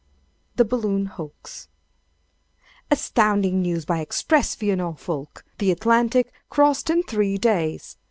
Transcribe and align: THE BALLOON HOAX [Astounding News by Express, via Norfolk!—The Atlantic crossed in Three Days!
THE 0.55 0.65
BALLOON 0.65 1.05
HOAX 1.17 1.67
[Astounding 2.89 3.61
News 3.61 3.85
by 3.85 3.99
Express, 3.99 4.55
via 4.55 4.75
Norfolk!—The 4.77 5.69
Atlantic 5.69 6.33
crossed 6.49 6.89
in 6.89 7.03
Three 7.03 7.37
Days! 7.37 7.97